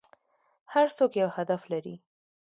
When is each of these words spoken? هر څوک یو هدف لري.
هر 0.73 0.87
څوک 0.97 1.11
یو 1.21 1.29
هدف 1.37 1.61
لري. 1.71 1.95